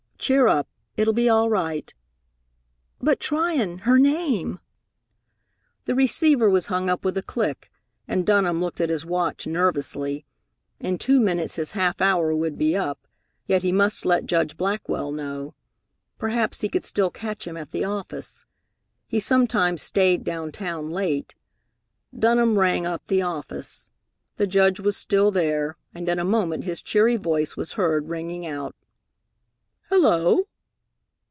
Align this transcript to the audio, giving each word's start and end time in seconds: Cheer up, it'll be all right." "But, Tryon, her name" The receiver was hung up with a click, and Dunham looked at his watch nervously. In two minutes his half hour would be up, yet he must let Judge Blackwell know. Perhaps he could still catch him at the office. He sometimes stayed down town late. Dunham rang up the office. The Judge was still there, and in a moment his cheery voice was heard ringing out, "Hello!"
Cheer 0.23 0.47
up, 0.47 0.67
it'll 0.97 1.15
be 1.15 1.27
all 1.27 1.49
right." 1.49 1.91
"But, 2.99 3.19
Tryon, 3.19 3.79
her 3.79 3.97
name" 3.97 4.59
The 5.85 5.95
receiver 5.95 6.47
was 6.47 6.67
hung 6.67 6.91
up 6.91 7.03
with 7.03 7.17
a 7.17 7.23
click, 7.23 7.71
and 8.07 8.23
Dunham 8.23 8.61
looked 8.61 8.79
at 8.79 8.91
his 8.91 9.03
watch 9.03 9.47
nervously. 9.47 10.27
In 10.79 10.99
two 10.99 11.19
minutes 11.19 11.55
his 11.55 11.71
half 11.71 12.01
hour 12.01 12.35
would 12.35 12.55
be 12.55 12.77
up, 12.77 13.07
yet 13.47 13.63
he 13.63 13.71
must 13.71 14.05
let 14.05 14.27
Judge 14.27 14.55
Blackwell 14.57 15.11
know. 15.11 15.55
Perhaps 16.19 16.61
he 16.61 16.69
could 16.69 16.85
still 16.85 17.09
catch 17.09 17.47
him 17.47 17.57
at 17.57 17.71
the 17.71 17.83
office. 17.83 18.45
He 19.07 19.19
sometimes 19.19 19.81
stayed 19.81 20.23
down 20.23 20.51
town 20.51 20.91
late. 20.91 21.33
Dunham 22.17 22.59
rang 22.59 22.85
up 22.85 23.07
the 23.07 23.23
office. 23.23 23.89
The 24.37 24.45
Judge 24.45 24.79
was 24.79 24.95
still 24.95 25.31
there, 25.31 25.77
and 25.95 26.07
in 26.07 26.19
a 26.19 26.23
moment 26.23 26.63
his 26.65 26.83
cheery 26.83 27.17
voice 27.17 27.57
was 27.57 27.71
heard 27.73 28.07
ringing 28.09 28.45
out, 28.45 28.75
"Hello!" 29.93 30.45